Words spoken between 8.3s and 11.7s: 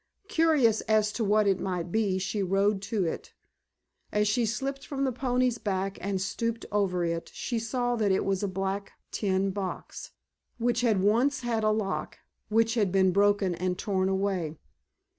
a black tin box, which had once had a